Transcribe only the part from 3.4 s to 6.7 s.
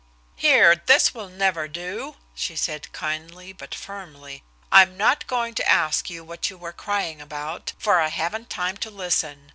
but firmly. "I'm not going to ask you what you